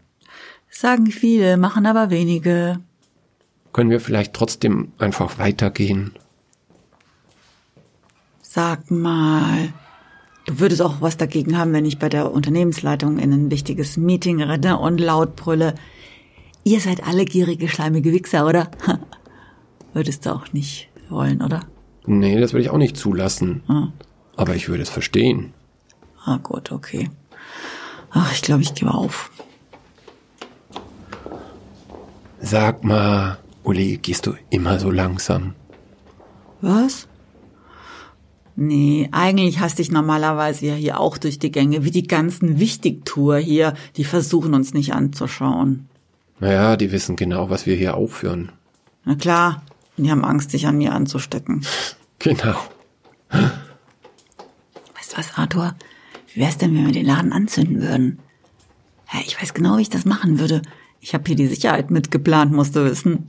Sagen 0.69 1.07
viele, 1.07 1.57
machen 1.57 1.85
aber 1.85 2.09
wenige. 2.09 2.79
Können 3.71 3.89
wir 3.89 4.01
vielleicht 4.01 4.33
trotzdem 4.33 4.91
einfach 4.97 5.37
weitergehen? 5.37 6.11
Sag 8.41 8.91
mal, 8.91 9.73
du 10.45 10.59
würdest 10.59 10.81
auch 10.81 11.01
was 11.01 11.17
dagegen 11.17 11.57
haben, 11.57 11.73
wenn 11.73 11.85
ich 11.85 11.99
bei 11.99 12.09
der 12.09 12.31
Unternehmensleitung 12.31 13.19
in 13.19 13.33
ein 13.33 13.51
wichtiges 13.51 13.97
Meeting 13.97 14.41
renne 14.41 14.77
und 14.77 14.99
laut 14.99 15.35
brülle. 15.35 15.75
Ihr 16.67 16.79
seid 16.79 17.05
alle 17.05 17.25
gierige, 17.25 17.67
schleimige 17.67 18.11
Wichser, 18.11 18.47
oder? 18.47 18.71
Würdest 19.93 20.25
du 20.25 20.33
auch 20.33 20.51
nicht 20.51 20.89
wollen, 21.09 21.43
oder? 21.43 21.59
Nee, 22.07 22.39
das 22.39 22.53
würde 22.53 22.63
ich 22.63 22.71
auch 22.71 22.79
nicht 22.79 22.97
zulassen. 22.97 23.61
Ah. 23.67 23.89
Aber 24.35 24.55
ich 24.55 24.67
würde 24.67 24.81
es 24.81 24.89
verstehen. 24.89 25.53
Ah, 26.25 26.37
gut, 26.37 26.71
okay. 26.71 27.11
Ach, 28.09 28.33
ich 28.33 28.41
glaube, 28.41 28.63
ich 28.63 28.73
gebe 28.73 28.91
auf. 28.91 29.29
Sag 32.41 32.83
mal, 32.83 33.37
Uli, 33.63 33.99
gehst 34.01 34.25
du 34.25 34.33
immer 34.49 34.79
so 34.79 34.89
langsam? 34.89 35.53
Was? 36.61 37.07
Nee, 38.55 39.07
eigentlich 39.11 39.59
haste 39.59 39.83
ich 39.83 39.91
normalerweise 39.91 40.65
ja 40.65 40.73
hier 40.73 40.99
auch 40.99 41.19
durch 41.19 41.37
die 41.37 41.51
Gänge, 41.51 41.83
wie 41.83 41.91
die 41.91 42.07
ganzen 42.07 42.59
Wichtigtour 42.59 43.37
hier. 43.37 43.75
Die 43.97 44.03
versuchen 44.03 44.55
uns 44.55 44.73
nicht 44.73 44.93
anzuschauen. 44.93 45.89
Naja, 46.39 46.75
die 46.75 46.91
wissen 46.91 47.15
genau, 47.15 47.49
was 47.49 47.65
wir 47.65 47.75
hier 47.75 47.95
aufführen. 47.95 48.51
Na 49.03 49.15
klar, 49.15 49.63
und 49.97 50.03
die 50.03 50.11
haben 50.11 50.25
Angst, 50.25 50.51
sich 50.51 50.67
an 50.67 50.77
mir 50.77 50.93
anzustecken. 50.93 51.65
Genau. 52.17 52.55
Weißt 53.29 55.11
du 55.11 55.17
was, 55.17 55.37
Arthur? 55.37 55.75
Wie 56.33 56.39
wär's 56.39 56.57
denn, 56.57 56.73
wenn 56.73 56.85
wir 56.85 56.93
den 56.93 57.05
Laden 57.05 57.33
anzünden 57.33 57.81
würden? 57.81 58.19
Ja, 59.13 59.19
ich 59.23 59.39
weiß 59.39 59.53
genau, 59.53 59.77
wie 59.77 59.83
ich 59.83 59.89
das 59.89 60.05
machen 60.05 60.39
würde. 60.39 60.61
Ich 61.01 61.13
habe 61.13 61.25
hier 61.27 61.35
die 61.35 61.47
Sicherheit 61.47 61.91
mitgeplant, 61.91 62.51
musst 62.51 62.75
du 62.75 62.83
wissen. 62.85 63.27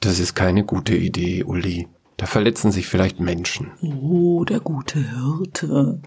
Das 0.00 0.18
ist 0.18 0.34
keine 0.34 0.64
gute 0.64 0.96
Idee, 0.96 1.44
Uli. 1.44 1.88
Da 2.18 2.26
verletzen 2.26 2.72
sich 2.72 2.88
vielleicht 2.88 3.20
Menschen. 3.20 3.70
Oh, 3.80 4.44
der 4.44 4.60
gute 4.60 4.98
Hirte. 4.98 6.00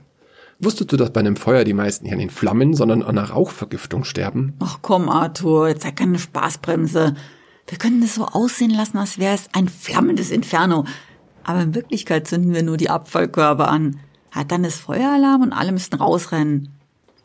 Wusstest 0.64 0.92
du, 0.92 0.98
dass 0.98 1.12
bei 1.12 1.20
einem 1.20 1.38
Feuer 1.38 1.64
die 1.64 1.74
meisten 1.74 2.06
nicht 2.06 2.14
an 2.14 2.20
den 2.20 2.30
Flammen, 2.30 2.76
sondern 2.76 3.02
an 3.02 3.18
einer 3.18 3.30
Rauchvergiftung 3.30 4.04
sterben? 4.04 4.54
Ach 4.60 4.80
komm, 4.84 5.10
Arthur, 5.10 5.70
jetzt 5.70 5.82
sei 5.82 5.92
keine 5.92 6.20
Spaßbremse. 6.20 7.16
Wir 7.68 7.78
können 7.80 8.04
es 8.04 8.16
so 8.16 8.26
aussehen 8.26 8.70
lassen, 8.70 8.98
als 8.98 9.18
wäre 9.18 9.34
es 9.34 9.50
ein 9.54 9.68
flammendes 9.68 10.30
Inferno. 10.30 10.86
Aber 11.44 11.62
in 11.62 11.74
Wirklichkeit 11.74 12.28
zünden 12.28 12.54
wir 12.54 12.62
nur 12.62 12.78
die 12.78 12.92
Abfallkörper 12.92 13.70
an. 13.70 14.00
Hat 14.30 14.52
dann 14.52 14.64
ist 14.64 14.78
Feueralarm 14.78 15.42
und 15.42 15.54
alle 15.54 15.72
müssen 15.72 15.96
rausrennen. 15.96 16.70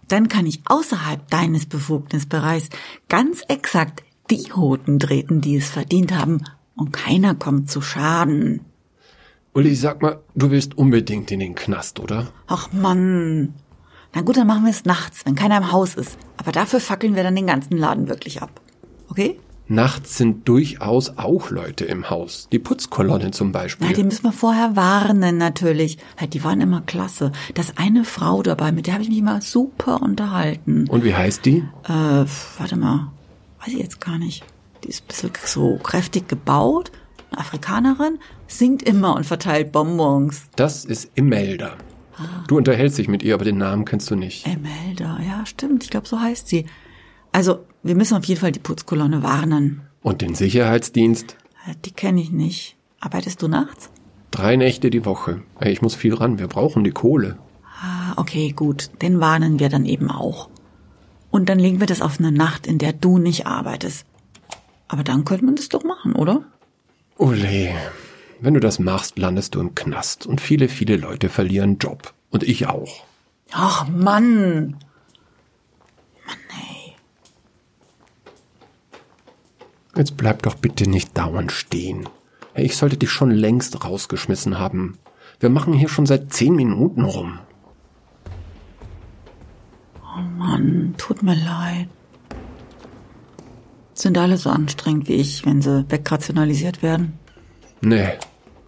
Dann 0.09 0.29
kann 0.29 0.47
ich 0.47 0.63
außerhalb 0.65 1.29
deines 1.29 1.67
Befugnisbereichs 1.67 2.71
ganz 3.09 3.43
exakt 3.49 4.03
die 4.31 4.53
Hoten 4.55 4.99
treten, 4.99 5.41
die 5.41 5.57
es 5.57 5.69
verdient 5.69 6.13
haben, 6.17 6.43
und 6.75 6.93
keiner 6.93 7.35
kommt 7.35 7.71
zu 7.71 7.81
Schaden. 7.81 8.61
Uli, 9.57 9.75
sag 9.75 10.03
mal, 10.03 10.21
du 10.35 10.51
willst 10.51 10.77
unbedingt 10.77 11.31
in 11.31 11.41
den 11.41 11.55
Knast, 11.55 11.99
oder? 11.99 12.27
Ach 12.47 12.71
Mann. 12.73 13.55
Na 14.15 14.21
gut, 14.21 14.37
dann 14.37 14.47
machen 14.47 14.65
wir 14.65 14.71
es 14.71 14.85
nachts, 14.85 15.25
wenn 15.25 15.35
keiner 15.35 15.57
im 15.57 15.73
Haus 15.73 15.95
ist. 15.95 16.19
Aber 16.37 16.53
dafür 16.53 16.79
fackeln 16.79 17.17
wir 17.17 17.23
dann 17.23 17.35
den 17.35 17.47
ganzen 17.47 17.79
Laden 17.79 18.07
wirklich 18.07 18.43
ab. 18.43 18.61
Okay? 19.09 19.41
Nachts 19.67 20.19
sind 20.19 20.47
durchaus 20.47 21.17
auch 21.17 21.49
Leute 21.49 21.87
im 21.87 22.11
Haus. 22.11 22.49
Die 22.53 22.59
Putzkolonne 22.59 23.31
zum 23.31 23.53
Beispiel. 23.53 23.87
Na, 23.87 23.95
die 23.95 24.05
müssen 24.05 24.25
wir 24.25 24.33
vorher 24.33 24.77
warnen, 24.77 25.39
natürlich. 25.39 25.97
Ja, 26.21 26.27
die 26.27 26.45
waren 26.45 26.61
immer 26.61 26.83
klasse. 26.83 27.33
Da 27.55 27.63
ist 27.63 27.79
eine 27.79 28.05
Frau 28.05 28.43
dabei, 28.43 28.73
mit 28.73 28.87
der 28.87 28.93
habe 28.93 29.05
ich 29.05 29.09
mich 29.09 29.19
immer 29.21 29.41
super 29.41 30.03
unterhalten. 30.03 30.87
Und 30.91 31.03
wie 31.03 31.15
heißt 31.15 31.47
die? 31.47 31.65
Äh, 31.85 32.27
warte 32.59 32.77
mal. 32.77 33.11
Weiß 33.61 33.69
ich 33.69 33.79
jetzt 33.79 34.03
gar 34.03 34.19
nicht. 34.19 34.45
Die 34.85 34.89
ist 34.89 35.05
ein 35.05 35.09
bisschen 35.09 35.33
so 35.47 35.79
kräftig 35.83 36.29
gebaut. 36.29 36.93
Eine 37.31 37.41
Afrikanerin. 37.41 38.19
Singt 38.47 38.83
immer 38.83 39.15
und 39.17 39.25
verteilt 39.25 39.73
Bonbons. 39.73 40.45
Das 40.57 40.85
ist 40.85 41.11
Imelda. 41.15 41.77
Du 42.49 42.57
unterhältst 42.57 42.97
dich 42.97 43.09
mit 43.09 43.23
ihr, 43.23 43.35
aber 43.35 43.45
den 43.45 43.59
Namen 43.59 43.85
kennst 43.85 44.11
du 44.11 44.17
nicht. 44.17 44.47
Imelda, 44.47 45.19
ja, 45.27 45.45
stimmt. 45.45 45.85
Ich 45.85 45.91
glaube, 45.91 46.09
so 46.09 46.19
heißt 46.19 46.49
sie. 46.49 46.65
Also, 47.33 47.65
wir 47.83 47.95
müssen 47.95 48.17
auf 48.17 48.25
jeden 48.25 48.41
Fall 48.41 48.53
die 48.53 48.59
Putzkolonne 48.61 49.23
warnen. 49.23 49.83
Und 50.03 50.23
den 50.23 50.35
Sicherheitsdienst? 50.35 51.37
Äh, 51.69 51.75
Die 51.85 51.91
kenne 51.91 52.21
ich 52.23 52.31
nicht. 52.33 52.77
Arbeitest 53.01 53.43
du 53.43 53.49
nachts? 53.49 53.91
Drei 54.31 54.57
Nächte 54.57 54.89
die 54.89 55.05
Woche. 55.05 55.43
Ich 55.61 55.83
muss 55.83 55.95
viel 55.95 56.15
ran. 56.15 56.39
Wir 56.39 56.47
brauchen 56.49 56.85
die 56.85 56.91
Kohle. 56.91 57.37
Ah, 57.83 58.15
okay, 58.17 58.53
gut. 58.53 58.91
Den 59.03 59.21
warnen 59.21 59.59
wir 59.59 59.69
dann 59.69 59.85
eben 59.85 60.11
auch. 60.11 60.49
Und 61.31 61.49
dann 61.51 61.59
legen 61.59 61.81
wir 61.81 61.87
das 61.87 62.01
auf 62.01 62.19
eine 62.19 62.33
Nacht, 62.33 62.67
in 62.67 62.79
der 62.79 62.95
du 62.95 63.19
nicht 63.19 63.47
arbeitest. 63.47 64.07
Aber 64.89 65.05
dann 65.05 65.25
könnte 65.27 65.45
man 65.45 65.57
das 65.57 65.69
doch 65.69 65.85
machen, 65.85 66.15
oder? 66.15 66.45
Uli, 67.19 67.75
wenn 68.41 68.55
du 68.55 68.61
das 68.61 68.79
machst, 68.79 69.19
landest 69.19 69.55
du 69.55 69.61
im 69.61 69.75
Knast. 69.75 70.27
Und 70.27 70.41
viele, 70.41 70.69
viele 70.69 70.97
Leute 70.97 71.29
verlieren 71.29 71.79
Job. 71.79 72.13
Und 72.31 72.43
ich 72.43 72.67
auch. 72.67 73.05
Ach, 73.53 73.89
Mann. 73.89 74.77
Mann, 76.27 76.39
ey. 76.51 76.95
Jetzt 79.97 80.17
bleib 80.17 80.43
doch 80.43 80.55
bitte 80.55 80.89
nicht 80.89 81.17
dauernd 81.17 81.53
stehen. 81.53 82.09
Hey, 82.53 82.67
ich 82.67 82.77
sollte 82.77 82.97
dich 82.97 83.11
schon 83.11 83.31
längst 83.31 83.85
rausgeschmissen 83.85 84.59
haben. 84.59 84.99
Wir 85.41 85.49
machen 85.49 85.73
hier 85.73 85.89
schon 85.89 86.07
seit 86.07 86.33
zehn 86.33 86.55
Minuten 86.55 87.05
rum. 87.05 87.39
Mann, 90.39 90.95
tut 90.97 91.23
mir 91.23 91.35
leid. 91.35 91.89
Sind 93.97 94.19
alle 94.19 94.37
so 94.37 94.51
anstrengend 94.51 95.09
wie 95.09 95.15
ich, 95.15 95.47
wenn 95.47 95.63
sie 95.63 95.87
wegrationalisiert 95.89 96.83
werden? 96.83 97.15
Nee, 97.81 98.11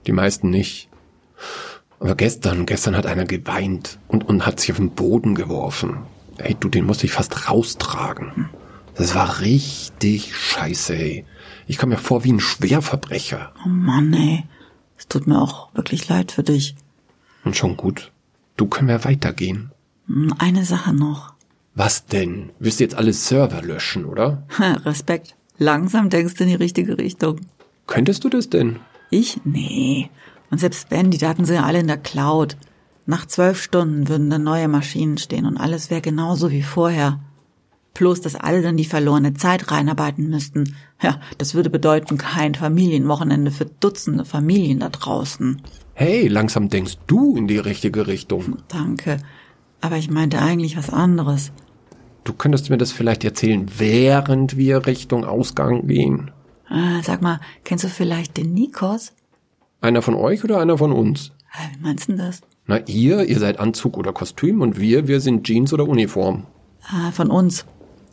die 0.06 0.12
meisten 0.12 0.49
nicht. 0.49 0.88
Aber 2.00 2.14
gestern, 2.14 2.64
gestern 2.64 2.97
hat 2.97 3.04
einer 3.06 3.25
geweint 3.26 3.99
und, 4.08 4.26
und 4.26 4.47
hat 4.47 4.58
sich 4.58 4.70
auf 4.73 4.78
den 4.78 4.90
Boden 4.92 5.35
geworfen. 5.35 5.99
Hey, 6.38 6.56
du, 6.58 6.68
den 6.70 6.87
musste 6.87 7.04
ich 7.04 7.12
fast 7.12 7.50
raustragen. 7.50 8.49
Das 8.94 9.14
war 9.14 9.40
richtig 9.40 10.35
scheiße, 10.35 10.97
ey. 10.97 11.25
Ich 11.66 11.76
kam 11.76 11.90
mir 11.90 11.99
vor 11.99 12.25
wie 12.25 12.32
ein 12.32 12.40
Schwerverbrecher. 12.40 13.52
Oh 13.64 13.68
Mann, 13.68 14.12
ey. 14.14 14.44
Es 14.97 15.08
tut 15.08 15.26
mir 15.26 15.40
auch 15.40 15.75
wirklich 15.75 16.08
leid 16.08 16.32
für 16.32 16.42
dich. 16.42 16.75
Und 17.44 17.54
schon 17.56 17.76
gut. 17.76 18.12
Du 18.56 18.66
können 18.66 18.88
wir 18.88 19.04
weitergehen. 19.04 19.73
Hm, 20.06 20.32
Eine 20.38 20.64
Sache 20.64 20.94
noch. 20.94 21.35
Was 21.78 22.06
denn? 22.06 22.50
Willst 22.58 22.80
du 22.80 22.85
jetzt 22.85 22.97
alle 22.97 23.12
Server 23.12 23.62
löschen, 23.62 24.04
oder? 24.04 24.42
Respekt. 24.85 25.37
Langsam 25.58 26.11
denkst 26.11 26.35
du 26.35 26.42
in 26.42 26.50
die 26.50 26.56
richtige 26.56 26.99
Richtung. 26.99 27.42
Könntest 27.87 28.25
du 28.25 28.28
das 28.28 28.50
denn? 28.50 28.80
Ich? 29.11 29.40
Nee. 29.44 30.11
Und 30.50 30.58
selbst 30.58 30.90
wenn, 30.90 31.12
die 31.12 31.18
Daten 31.18 31.44
sind 31.44 31.54
ja 31.54 31.62
alle 31.62 31.78
in 31.78 31.87
der 31.87 31.97
Cloud. 31.97 32.56
Nach 33.06 33.26
zwölf 33.26 33.62
Stunden 33.62 34.08
würden 34.08 34.28
dann 34.28 34.42
neue 34.42 34.66
Maschinen 34.66 35.18
stehen 35.18 35.47
und 35.47 35.56
alles 35.56 35.88
wäre 35.88 36.00
genauso 36.00 36.50
wie 36.50 36.62
vorher. 36.62 37.20
Plus, 37.94 38.20
dass 38.20 38.35
alle 38.35 38.61
dann 38.61 38.76
die 38.76 38.85
verlorene 38.85 39.35
Zeit 39.35 39.70
reinarbeiten 39.70 40.28
müssten. 40.30 40.75
Ja, 41.00 41.20
das 41.38 41.54
würde 41.54 41.70
bedeuten 41.70 42.18
kein 42.18 42.56
Familienwochenende 42.56 43.52
für 43.52 43.66
Dutzende 43.66 44.25
Familien 44.25 44.80
da 44.80 44.88
draußen. 44.88 45.62
Hey, 45.94 46.26
langsam 46.26 46.70
denkst 46.70 46.99
du 47.06 47.37
in 47.37 47.47
die 47.47 47.58
richtige 47.58 48.08
Richtung. 48.08 48.56
Danke. 48.66 49.18
Aber 49.80 49.97
ich 49.97 50.11
meinte 50.11 50.40
eigentlich 50.40 50.76
was 50.76 50.90
anderes. 50.90 51.52
Du 52.28 52.35
könntest 52.35 52.68
mir 52.68 52.76
das 52.76 52.92
vielleicht 52.92 53.25
erzählen, 53.25 53.70
während 53.78 54.58
wir 54.58 54.85
Richtung 54.87 55.25
Ausgang 55.25 55.87
gehen. 55.87 56.30
Äh, 56.68 57.02
sag 57.02 57.23
mal, 57.23 57.40
kennst 57.64 57.85
du 57.85 57.88
vielleicht 57.88 58.37
den 58.37 58.52
Nikos? 58.52 59.14
Einer 59.80 60.02
von 60.02 60.14
euch 60.14 60.44
oder 60.44 60.61
einer 60.61 60.76
von 60.76 60.92
uns? 60.92 61.32
Äh, 61.54 61.75
Wie 61.75 61.82
meinst 61.82 62.06
du 62.06 62.12
denn 62.12 62.26
das? 62.26 62.42
Na, 62.66 62.80
ihr, 62.80 63.25
ihr 63.25 63.38
seid 63.38 63.58
Anzug 63.58 63.97
oder 63.97 64.12
Kostüm 64.12 64.61
und 64.61 64.78
wir, 64.78 65.08
wir 65.08 65.23
sind 65.23 65.47
Jeans 65.47 65.73
oder 65.73 65.88
Uniform. 65.88 66.44
Ah, 66.87 67.12
von 67.12 67.30
uns. 67.30 67.64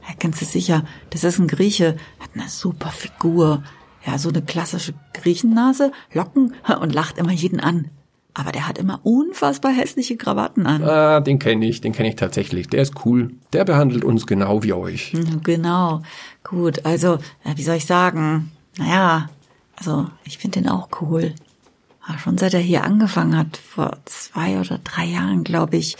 Ja, 0.08 0.16
kennst 0.18 0.40
du 0.40 0.46
sicher. 0.46 0.86
Das 1.10 1.26
ist 1.26 1.38
ein 1.38 1.48
Grieche. 1.48 1.98
Hat 2.22 2.30
eine 2.36 2.48
super 2.48 2.92
Figur. 2.92 3.64
Ja, 4.06 4.18
so 4.18 4.30
eine 4.30 4.42
klassische 4.42 4.94
Griechennase, 5.14 5.92
Locken 6.14 6.56
und 6.80 6.94
lacht 6.94 7.18
immer 7.18 7.34
jeden 7.34 7.60
an. 7.60 7.90
Aber 8.38 8.52
der 8.52 8.68
hat 8.68 8.78
immer 8.78 9.00
unfassbar 9.04 9.72
hässliche 9.72 10.18
Krawatten 10.18 10.68
an. 10.68 10.84
Ah, 10.84 11.22
den 11.22 11.40
kenne 11.40 11.66
ich, 11.66 11.80
den 11.82 11.94
kenne 11.94 12.10
ich 12.10 12.16
tatsächlich. 12.18 12.68
Der 12.68 12.82
ist 12.82 13.06
cool. 13.06 13.32
Der 13.54 13.64
behandelt 13.64 14.04
uns 14.04 14.28
genau 14.28 14.62
wie 14.62 14.74
euch. 14.74 15.14
Mhm, 15.14 15.42
Genau. 15.42 16.02
Gut, 16.44 16.86
also, 16.86 17.16
äh, 17.46 17.56
wie 17.56 17.64
soll 17.64 17.78
ich 17.78 17.86
sagen? 17.86 18.52
Naja, 18.78 19.30
also, 19.78 20.08
ich 20.26 20.38
finde 20.38 20.60
den 20.60 20.70
auch 20.70 20.90
cool. 21.02 21.34
Ah, 22.06 22.18
Schon 22.20 22.38
seit 22.38 22.54
er 22.54 22.60
hier 22.60 22.84
angefangen 22.84 23.38
hat, 23.38 23.56
vor 23.58 23.98
zwei 24.06 24.60
oder 24.60 24.80
drei 24.84 25.06
Jahren, 25.06 25.44
glaube 25.46 25.78
ich. 25.78 25.96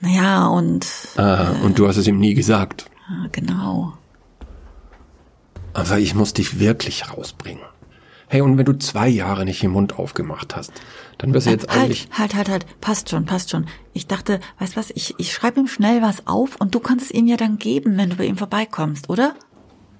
Naja, 0.00 0.48
und 0.48 0.86
Ah, 1.16 1.52
und 1.62 1.78
du 1.78 1.86
hast 1.86 1.96
es 1.98 2.06
ihm 2.08 2.18
nie 2.18 2.34
gesagt. 2.34 2.90
ah, 3.08 3.28
genau. 3.30 3.92
Aber 5.72 5.98
ich 6.00 6.14
muss 6.16 6.34
dich 6.34 6.58
wirklich 6.58 7.10
rausbringen. 7.16 7.62
Hey, 8.32 8.42
und 8.42 8.56
wenn 8.58 8.64
du 8.64 8.78
zwei 8.78 9.08
Jahre 9.08 9.44
nicht 9.44 9.60
den 9.60 9.72
Mund 9.72 9.98
aufgemacht 9.98 10.54
hast, 10.54 10.72
dann 11.18 11.34
wirst 11.34 11.48
du 11.48 11.50
jetzt 11.50 11.68
halt, 11.68 11.80
eigentlich... 11.80 12.08
halt, 12.12 12.36
halt, 12.36 12.48
halt. 12.48 12.80
Passt 12.80 13.10
schon, 13.10 13.26
passt 13.26 13.50
schon. 13.50 13.66
Ich 13.92 14.06
dachte, 14.06 14.38
weißt 14.60 14.76
was, 14.76 14.90
ich, 14.90 15.16
ich 15.18 15.32
schreibe 15.32 15.58
ihm 15.58 15.66
schnell 15.66 16.00
was 16.00 16.28
auf 16.28 16.54
und 16.60 16.72
du 16.72 16.78
kannst 16.78 17.06
es 17.06 17.10
ihm 17.10 17.26
ja 17.26 17.36
dann 17.36 17.58
geben, 17.58 17.96
wenn 17.96 18.10
du 18.10 18.14
bei 18.14 18.26
ihm 18.26 18.36
vorbeikommst, 18.36 19.10
oder? 19.10 19.34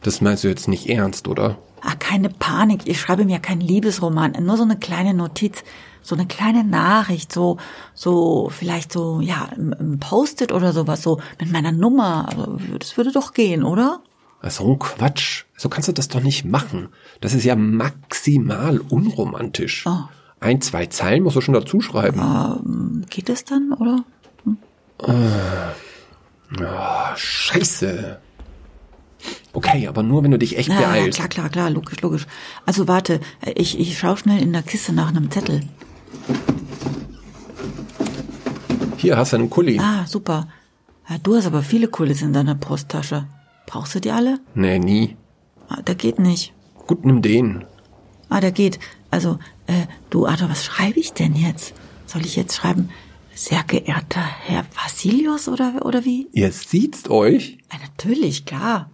Das 0.02 0.20
meinst 0.20 0.44
du 0.44 0.48
jetzt 0.48 0.68
nicht 0.68 0.88
ernst, 0.88 1.26
oder? 1.26 1.58
Ah, 1.80 1.96
keine 1.98 2.28
Panik. 2.28 2.82
Ich 2.84 3.00
schreibe 3.00 3.22
ihm 3.22 3.30
ja 3.30 3.40
keinen 3.40 3.62
Liebesroman, 3.62 4.36
nur 4.40 4.56
so 4.56 4.62
eine 4.62 4.78
kleine 4.78 5.12
Notiz, 5.12 5.64
so 6.00 6.14
eine 6.14 6.26
kleine 6.26 6.62
Nachricht, 6.62 7.32
so, 7.32 7.56
so, 7.94 8.48
vielleicht 8.48 8.92
so, 8.92 9.20
ja, 9.20 9.48
im 9.56 9.98
Post-it 9.98 10.52
oder 10.52 10.72
sowas, 10.72 11.02
so 11.02 11.20
mit 11.40 11.50
meiner 11.50 11.72
Nummer. 11.72 12.28
Also, 12.28 12.58
das 12.78 12.96
würde 12.96 13.10
doch 13.10 13.34
gehen, 13.34 13.64
oder? 13.64 14.02
So 14.48 14.72
ein 14.72 14.78
Quatsch. 14.78 15.44
So 15.56 15.68
kannst 15.68 15.88
du 15.88 15.92
das 15.92 16.08
doch 16.08 16.22
nicht 16.22 16.44
machen. 16.44 16.88
Das 17.20 17.34
ist 17.34 17.44
ja 17.44 17.56
maximal 17.56 18.78
unromantisch. 18.78 19.84
Oh. 19.86 20.04
Ein, 20.40 20.62
zwei 20.62 20.86
Zeilen 20.86 21.22
musst 21.22 21.36
du 21.36 21.42
schon 21.42 21.54
dazu 21.54 21.82
schreiben. 21.82 22.18
Ähm, 22.20 23.04
geht 23.10 23.28
es 23.28 23.44
dann, 23.44 23.74
oder? 23.74 24.04
Ah, 26.58 27.14
scheiße. 27.14 28.18
Okay, 29.52 29.86
aber 29.86 30.02
nur 30.02 30.22
wenn 30.22 30.30
du 30.30 30.38
dich 30.38 30.56
echt 30.56 30.70
ja, 30.70 30.78
beeilst. 30.78 31.18
klar, 31.18 31.28
klar, 31.28 31.48
klar, 31.50 31.70
logisch, 31.70 32.00
logisch. 32.00 32.26
Also 32.64 32.88
warte, 32.88 33.20
ich, 33.54 33.78
ich 33.78 33.98
schau 33.98 34.16
schnell 34.16 34.42
in 34.42 34.52
der 34.52 34.62
Kiste 34.62 34.94
nach 34.94 35.08
einem 35.08 35.30
Zettel. 35.30 35.60
Hier 38.96 39.16
hast 39.18 39.32
du 39.32 39.36
einen 39.36 39.50
Kuli. 39.50 39.78
Ah, 39.78 40.06
super. 40.06 40.48
Ja, 41.08 41.18
du 41.18 41.36
hast 41.36 41.46
aber 41.46 41.62
viele 41.62 41.88
Kulis 41.88 42.22
in 42.22 42.32
deiner 42.32 42.54
Brusttasche. 42.54 43.26
Brauchst 43.70 43.94
du 43.94 44.00
die 44.00 44.10
alle? 44.10 44.40
Nee, 44.56 44.80
nie. 44.80 45.16
Ah, 45.68 45.80
der 45.82 45.94
geht 45.94 46.18
nicht. 46.18 46.52
Gut, 46.88 47.04
nimm 47.04 47.22
den. 47.22 47.64
Ah, 48.28 48.40
der 48.40 48.50
geht. 48.50 48.80
Also, 49.12 49.38
äh, 49.68 49.86
du, 50.10 50.26
Arthur, 50.26 50.50
was 50.50 50.64
schreibe 50.64 50.98
ich 50.98 51.12
denn 51.12 51.36
jetzt? 51.36 51.72
Soll 52.04 52.22
ich 52.22 52.34
jetzt 52.34 52.56
schreiben, 52.56 52.88
sehr 53.32 53.62
geehrter 53.62 54.24
Herr 54.24 54.64
Vasilius 54.74 55.46
oder, 55.46 55.86
oder 55.86 56.04
wie? 56.04 56.26
Ihr 56.32 56.50
sieht's 56.50 57.08
euch? 57.08 57.58
Ja, 57.72 57.78
natürlich, 57.78 58.44
klar. 58.44 58.90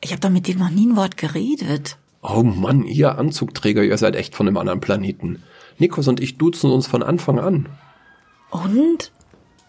Ich 0.00 0.12
habe 0.12 0.20
doch 0.20 0.30
mit 0.30 0.48
dem 0.48 0.58
noch 0.58 0.70
nie 0.70 0.86
ein 0.86 0.96
Wort 0.96 1.18
geredet. 1.18 1.98
Oh 2.22 2.42
Mann, 2.42 2.84
ihr 2.84 3.18
Anzugträger, 3.18 3.82
ihr 3.84 3.98
seid 3.98 4.16
echt 4.16 4.34
von 4.34 4.48
einem 4.48 4.56
anderen 4.56 4.80
Planeten. 4.80 5.42
Nikos 5.78 6.08
und 6.08 6.20
ich 6.20 6.38
duzen 6.38 6.70
uns 6.70 6.86
von 6.86 7.02
Anfang 7.02 7.38
an. 7.38 7.68
Und? 8.50 9.12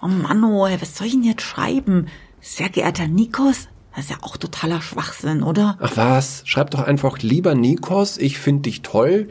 Oh 0.01 0.07
Mann, 0.07 0.45
oh, 0.45 0.65
was 0.79 0.95
soll 0.95 1.07
ich 1.07 1.13
denn 1.13 1.23
jetzt 1.23 1.41
schreiben? 1.41 2.07
Sehr 2.39 2.69
geehrter 2.69 3.09
Nikos? 3.09 3.67
Das 3.95 4.05
ist 4.05 4.11
ja 4.11 4.17
auch 4.21 4.35
totaler 4.37 4.81
Schwachsinn, 4.81 5.41
oder? 5.41 5.77
Ach 5.79 5.91
was, 5.95 6.41
schreib 6.45 6.71
doch 6.71 6.81
einfach 6.81 7.19
lieber 7.19 7.55
Nikos, 7.55 8.17
ich 8.17 8.37
find 8.39 8.65
dich 8.65 8.81
toll. 8.81 9.29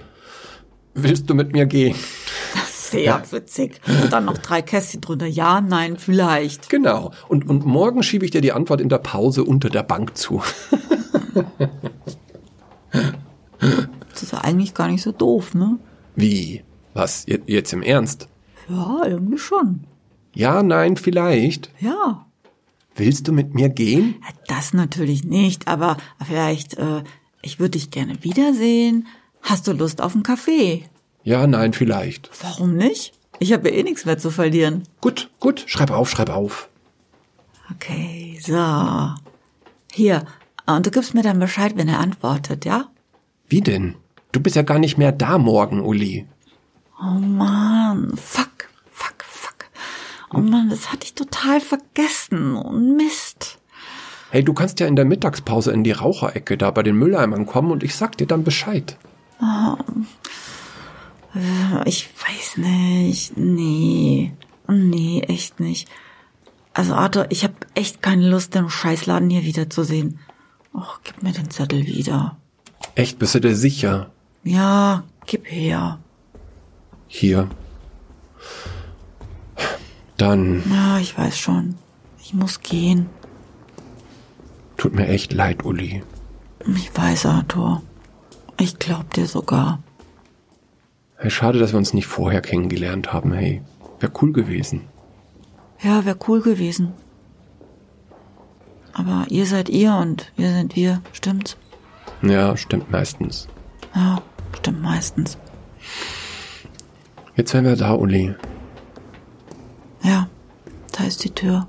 Willst 0.95 1.29
du 1.29 1.35
mit 1.35 1.53
mir 1.53 1.67
gehen? 1.67 1.95
Sehr 2.71 3.21
witzig. 3.31 3.81
Und 3.87 4.13
dann 4.13 4.25
noch 4.25 4.39
drei 4.39 4.63
Kästchen 4.63 5.01
drunter. 5.01 5.27
Ja, 5.27 5.61
nein, 5.61 5.97
vielleicht. 5.99 6.71
Genau. 6.71 7.11
Und, 7.29 7.49
und 7.49 7.67
morgen 7.67 8.03
schiebe 8.05 8.25
ich 8.25 8.31
dir 8.31 8.41
die 8.41 8.53
Antwort 8.53 8.81
in 8.81 8.89
der 8.89 8.99
Pause 8.99 9.43
unter 9.45 9.69
der 9.69 9.83
Bank 9.83 10.17
zu. 10.17 10.41
Das 14.13 14.23
ist 14.23 14.33
ja 14.33 14.39
eigentlich 14.43 14.75
gar 14.75 14.89
nicht 14.89 15.03
so 15.03 15.13
doof, 15.13 15.55
ne? 15.55 15.79
Wie? 16.15 16.63
Was, 16.95 17.27
je- 17.27 17.41
jetzt 17.47 17.73
im 17.73 17.83
Ernst? 17.83 18.29
Ja, 18.69 19.03
irgendwie 19.05 19.39
schon. 19.39 19.85
Ja, 20.35 20.63
nein, 20.63 20.97
vielleicht. 20.97 21.71
Ja. 21.81 22.27
Willst 22.97 23.27
du 23.27 23.33
mit 23.33 23.55
mir 23.55 23.69
gehen? 23.69 24.17
Das 24.47 24.73
natürlich 24.73 25.25
nicht, 25.25 25.67
aber 25.67 25.97
vielleicht, 26.25 26.75
äh, 26.75 27.03
ich 27.43 27.59
würde 27.59 27.73
dich 27.73 27.91
gerne 27.91 28.23
wiedersehen. 28.23 29.07
Hast 29.43 29.67
du 29.67 29.73
Lust 29.73 30.01
auf 30.01 30.15
einen 30.15 30.23
Kaffee? 30.23 30.85
Ja, 31.25 31.47
nein, 31.47 31.73
vielleicht. 31.73 32.31
Warum 32.43 32.77
nicht? 32.77 33.13
Ich 33.41 33.53
habe 33.53 33.69
ja 33.69 33.77
eh 33.77 33.83
nichts 33.83 34.05
mehr 34.05 34.19
zu 34.19 34.31
verlieren. 34.31 34.85
Gut, 35.01 35.31
gut, 35.41 35.65
schreib 35.67 35.91
auf, 35.91 36.11
schreib 36.11 36.31
auf. 36.31 36.69
Okay, 37.73 38.39
so. 38.41 39.15
Hier, 39.93 40.25
und 40.67 40.87
du 40.87 40.91
gibst 40.91 41.15
mir 41.15 41.23
dann 41.23 41.39
Bescheid, 41.41 41.77
wenn 41.77 41.89
er 41.89 41.99
antwortet, 41.99 42.65
ja? 42.65 42.89
Wie 43.49 43.61
denn? 43.61 43.97
Du 44.33 44.41
bist 44.41 44.57
ja 44.57 44.63
gar 44.63 44.79
nicht 44.79 44.99
mehr 44.99 45.13
da 45.13 45.39
morgen, 45.39 45.81
Uli. 45.81 46.27
Oh 47.01 47.19
fuck, 48.17 48.19
fuck. 48.19 48.54
Oh 50.37 50.41
Mann, 50.41 50.71
das 50.71 50.93
hatte 50.93 51.05
ich 51.05 51.15
total 51.15 51.61
vergessen. 51.61 52.57
Und 52.57 52.97
Mist. 52.97 53.59
Hey, 54.31 54.43
du 54.43 54.53
kannst 54.53 54.81
ja 54.81 54.87
in 54.87 54.97
der 54.97 55.05
Mittagspause 55.05 55.71
in 55.73 55.85
die 55.85 55.93
Raucherecke 55.93 56.57
da 56.59 56.71
bei 56.71 56.83
den 56.83 56.97
Mülleimern 56.97 57.47
kommen 57.47 57.71
und 57.71 57.83
ich 57.83 57.95
sag 57.95 58.17
dir 58.19 58.27
dann 58.27 58.43
Bescheid. 58.45 58.97
Ich 61.85 62.11
weiß 62.27 62.57
nicht. 62.57 63.37
Nee. 63.37 64.35
Nee, 64.67 65.21
echt 65.29 65.61
nicht. 65.61 65.89
Also 66.73 66.95
Arthur, 66.95 67.27
ich 67.31 67.45
habe 67.45 67.55
echt 67.75 68.03
keine 68.03 68.29
Lust, 68.29 68.55
den 68.55 68.69
Scheißladen 68.69 69.31
hier 69.31 69.45
wiederzusehen. 69.45 70.19
Och, 70.73 71.01
gib 71.05 71.23
mir 71.23 71.33
den 71.33 71.51
Zettel 71.51 71.87
wieder. 71.87 72.37
Echt, 72.97 73.19
bist 73.21 73.35
du 73.37 73.41
dir 73.41 73.55
sicher? 73.55 74.11
Ja, 74.43 75.05
gib 75.27 75.49
her. 75.51 76.01
Hier. 77.07 77.49
Dann 80.17 80.63
Ja, 80.71 80.99
ich 80.99 81.17
weiß 81.17 81.39
schon. 81.39 81.75
Ich 82.21 82.35
muss 82.35 82.61
gehen. 82.61 83.09
tut 84.77 84.95
mir 84.95 85.09
echt 85.09 85.33
leid, 85.33 85.65
Uli. 85.65 86.03
Ich 86.77 86.97
weiß, 86.97 87.27
Arthur. 87.27 87.83
Ich 88.59 88.79
glaub 88.79 89.13
dir 89.15 89.27
sogar. 89.27 89.81
Hey, 91.17 91.31
schade, 91.31 91.59
dass 91.59 91.73
wir 91.73 91.79
uns 91.79 91.95
nicht 91.95 92.07
vorher 92.07 92.41
kennengelernt 92.41 93.13
haben, 93.13 93.33
hey. 93.33 93.63
Wär 94.01 94.11
cool 94.23 94.33
gewesen. 94.33 94.83
Ja, 95.83 96.05
wär 96.05 96.17
cool 96.29 96.41
gewesen. 96.41 96.93
Aber 98.93 99.27
ihr 99.29 99.47
seid 99.47 99.69
ihr 99.69 99.95
und 99.97 100.33
wir 100.37 100.51
sind 100.51 100.77
wir, 100.77 101.01
stimmt's? 101.13 101.57
Ja, 102.23 102.57
stimmt 102.57 102.91
meistens. 102.91 103.49
Ja, 103.95 104.23
stimmt 104.57 104.83
meistens. 104.83 105.37
Jetzt 107.37 107.53
wären 107.53 107.65
wir 107.65 107.77
da, 107.77 107.95
Uli. 107.95 108.35
Ja, 110.05 110.29
da 110.93 111.05
ist 111.05 111.25
die 111.25 111.31
Tür. 111.31 111.67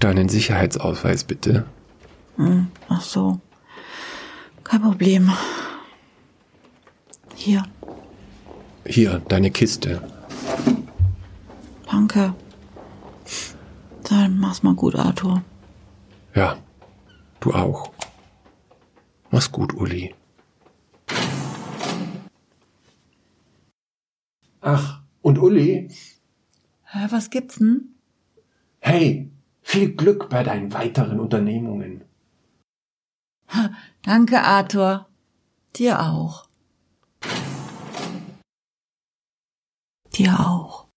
Deinen 0.00 0.28
Sicherheitsausweis 0.28 1.24
bitte. 1.24 1.64
Ach 2.88 3.02
so. 3.02 3.38
Kein 4.64 4.82
Problem. 4.82 5.30
Hier, 7.34 7.62
Hier, 8.86 9.20
deine 9.28 9.50
Kiste. 9.50 10.02
danke. 11.90 12.34
Dann 14.08 14.38
mach's 14.38 14.62
mal 14.62 14.74
gut, 14.74 14.94
Arthur. 14.96 15.42
Ja, 16.34 16.56
du 17.40 17.52
auch. 17.52 17.92
Mach's 19.30 19.52
gut, 19.52 19.72
Uli. 19.74 20.14
Ach, 24.60 25.00
und 25.22 25.38
Uli? 25.38 25.88
Was 26.92 27.30
gibt's 27.30 27.56
denn? 27.58 27.94
Hey, 28.80 29.30
viel 29.62 29.94
Glück 29.94 30.28
bei 30.28 30.42
deinen 30.42 30.72
weiteren 30.72 31.20
Unternehmungen. 31.20 32.04
Danke, 34.02 34.42
Arthur. 34.42 35.08
Dir 35.76 36.00
auch. 36.00 36.48
Dir 40.14 40.40
auch. 40.40 40.89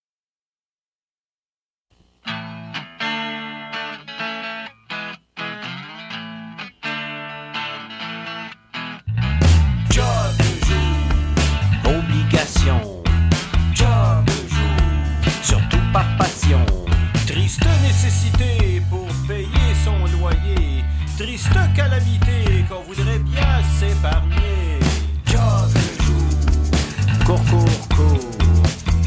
Triste 17.53 17.81
nécessité 17.83 18.81
pour 18.89 19.07
payer 19.27 19.75
son 19.85 20.17
loyer. 20.17 20.83
Triste 21.19 21.53
calamité 21.75 22.65
qu'on 22.67 22.81
voudrait 22.81 23.19
bien 23.19 23.61
s'épargner. 23.77 24.79
Job 25.27 25.69
de 25.71 26.03
jour, 26.03 27.25
court, 27.25 27.45
court, 27.45 27.95
court. 27.95 28.29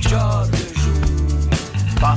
Job 0.01 0.51
de 0.53 0.81
jour, 0.81 1.51
par 2.01 2.17